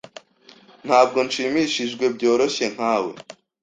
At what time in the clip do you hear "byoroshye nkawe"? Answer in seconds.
2.15-3.11